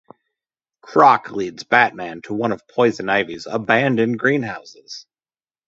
[0.81, 5.05] Croc leads Batman to one of Poison Ivy's abandoned greenhouses.